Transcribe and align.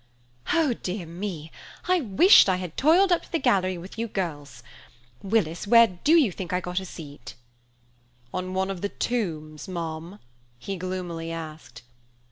"Oh, 0.51 0.73
dear 0.81 1.05
me! 1.05 1.51
I 1.87 2.01
wished 2.01 2.49
I 2.49 2.55
had 2.55 2.75
toiled 2.75 3.11
up 3.11 3.21
to 3.21 3.31
the 3.31 3.37
gallery 3.37 3.77
with 3.77 3.99
you, 3.99 4.07
girls. 4.07 4.63
Willis, 5.21 5.67
where 5.67 5.85
do 5.85 6.13
you 6.15 6.31
think 6.31 6.51
I 6.51 6.59
got 6.59 6.79
a 6.79 6.85
seat?" 6.85 7.35
"On 8.33 8.55
one 8.55 8.71
of 8.71 8.81
the 8.81 8.89
tombs, 8.89 9.67
ma'am?" 9.67 10.17
he 10.57 10.75
gloomily 10.75 11.31
asked. 11.31 11.83